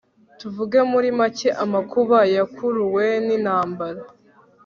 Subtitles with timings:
[0.39, 4.01] tuvuge muri make amakuba yakuruwe n'intambara